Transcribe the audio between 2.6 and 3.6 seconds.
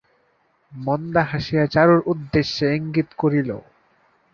ইঙ্গিত করিল।